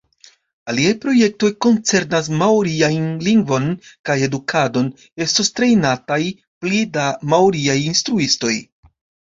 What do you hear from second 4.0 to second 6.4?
kaj edukadon: estos trejnataj